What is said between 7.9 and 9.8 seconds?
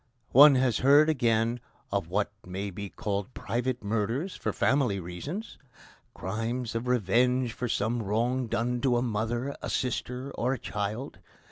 wrong done to a mother, a